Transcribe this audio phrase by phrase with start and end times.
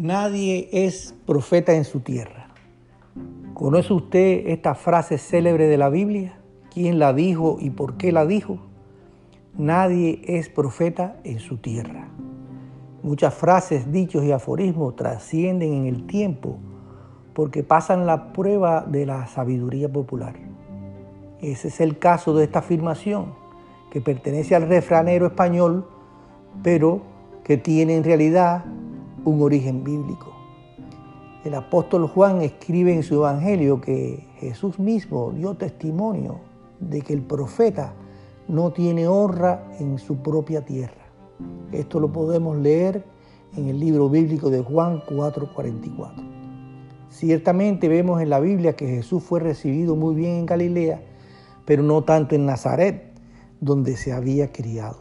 [0.00, 2.48] Nadie es profeta en su tierra.
[3.52, 6.38] ¿Conoce usted esta frase célebre de la Biblia?
[6.72, 8.56] ¿Quién la dijo y por qué la dijo?
[9.58, 12.08] Nadie es profeta en su tierra.
[13.02, 16.56] Muchas frases, dichos y aforismos trascienden en el tiempo
[17.34, 20.32] porque pasan la prueba de la sabiduría popular.
[21.42, 23.34] Ese es el caso de esta afirmación,
[23.90, 25.86] que pertenece al refranero español,
[26.62, 27.02] pero
[27.44, 28.64] que tiene en realidad
[29.24, 30.34] un origen bíblico.
[31.44, 36.40] El apóstol Juan escribe en su evangelio que Jesús mismo dio testimonio
[36.80, 37.94] de que el profeta
[38.48, 41.06] no tiene honra en su propia tierra.
[41.72, 43.04] Esto lo podemos leer
[43.56, 46.22] en el libro bíblico de Juan 4:44.
[47.08, 51.02] Ciertamente vemos en la Biblia que Jesús fue recibido muy bien en Galilea,
[51.64, 53.12] pero no tanto en Nazaret,
[53.60, 54.98] donde se había criado.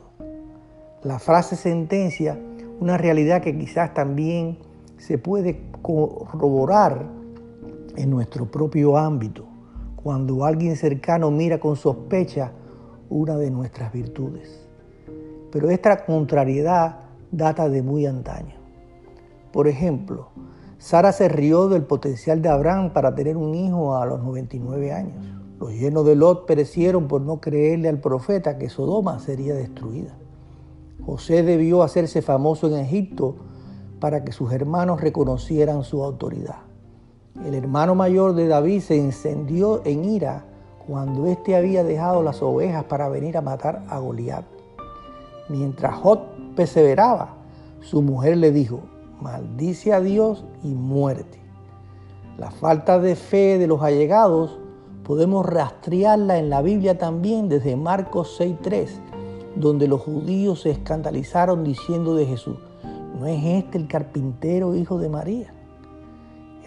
[1.04, 2.40] La frase sentencia
[2.80, 4.58] una realidad que quizás también
[4.98, 7.06] se puede corroborar
[7.96, 9.46] en nuestro propio ámbito,
[9.96, 12.52] cuando alguien cercano mira con sospecha
[13.10, 14.68] una de nuestras virtudes.
[15.52, 17.00] Pero esta contrariedad
[17.32, 18.56] data de muy antaño.
[19.52, 20.30] Por ejemplo,
[20.78, 25.16] Sara se rió del potencial de Abraham para tener un hijo a los 99 años.
[25.60, 30.16] Los llenos de Lot perecieron por no creerle al profeta que Sodoma sería destruida.
[31.06, 33.36] José debió hacerse famoso en Egipto
[34.00, 36.58] para que sus hermanos reconocieran su autoridad.
[37.46, 40.46] El hermano mayor de David se encendió en ira
[40.86, 44.46] cuando éste había dejado las ovejas para venir a matar a Goliat.
[45.48, 47.36] Mientras Jot perseveraba,
[47.82, 48.82] su mujer le dijo,
[49.22, 51.40] maldice a Dios y muerte.
[52.38, 54.60] La falta de fe de los allegados
[55.04, 59.19] podemos rastrearla en la Biblia también desde Marcos 6.3
[59.56, 62.58] donde los judíos se escandalizaron diciendo de Jesús,
[63.20, 65.54] ¿no es este el carpintero hijo de María?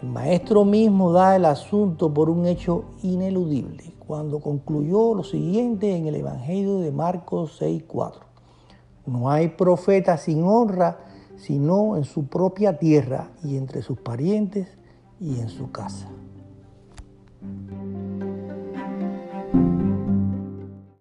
[0.00, 6.06] El maestro mismo da el asunto por un hecho ineludible cuando concluyó lo siguiente en
[6.06, 8.24] el Evangelio de Marcos 6:4.
[9.06, 10.98] No hay profeta sin honra
[11.42, 14.68] sino en su propia tierra y entre sus parientes
[15.20, 16.08] y en su casa.